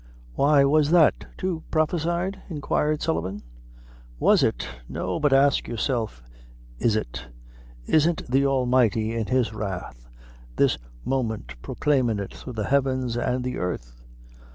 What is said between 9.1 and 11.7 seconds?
in his wrath, this moment